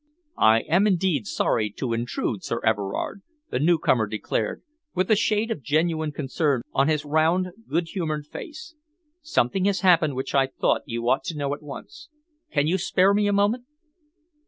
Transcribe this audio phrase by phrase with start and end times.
[0.39, 4.63] "I am indeed sorry to intrude, Sir Everard," the newcomer declared,
[4.95, 8.73] with a shade of genuine concern on his round, good humoured face.
[9.21, 12.09] "Something has happened which I thought you ought to know at once.
[12.51, 13.67] Can you spare me a moment?"